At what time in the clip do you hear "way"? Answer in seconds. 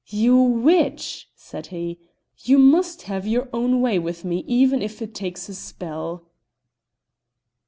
3.81-3.99